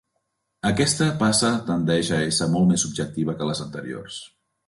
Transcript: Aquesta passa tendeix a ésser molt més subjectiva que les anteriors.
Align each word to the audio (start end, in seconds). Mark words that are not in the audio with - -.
Aquesta 0.69 1.09
passa 1.19 1.51
tendeix 1.67 2.09
a 2.17 2.21
ésser 2.29 2.49
molt 2.55 2.67
més 2.71 2.85
subjectiva 2.87 3.39
que 3.43 3.51
les 3.53 3.65
anteriors. 3.69 4.19